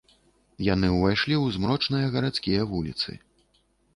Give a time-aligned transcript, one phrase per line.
[0.67, 3.09] Яны ўвайшлі ў змрочныя гарадскія вуліцы.